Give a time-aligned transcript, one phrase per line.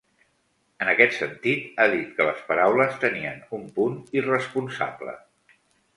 [0.85, 5.19] En aquest sentit, ha dit que les paraules tenien ‘un punt irresponsable’.